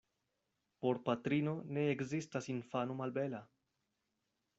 Por 0.85 0.99
patrino 1.09 1.53
ne 1.77 1.83
ekzistas 1.89 2.47
infano 2.55 2.95
malbela. 3.03 3.43